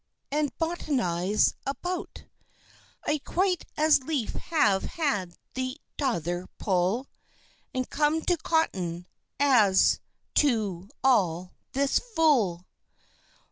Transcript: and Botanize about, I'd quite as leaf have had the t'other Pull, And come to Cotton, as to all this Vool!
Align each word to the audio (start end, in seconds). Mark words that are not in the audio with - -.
and 0.31 0.57
Botanize 0.57 1.53
about, 1.63 2.23
I'd 3.05 3.23
quite 3.23 3.65
as 3.77 4.01
leaf 4.01 4.33
have 4.33 4.81
had 4.81 5.35
the 5.53 5.79
t'other 5.95 6.47
Pull, 6.57 7.07
And 7.71 7.87
come 7.87 8.21
to 8.23 8.35
Cotton, 8.37 9.05
as 9.39 9.99
to 10.37 10.89
all 11.03 11.53
this 11.73 12.01
Vool! 12.15 12.65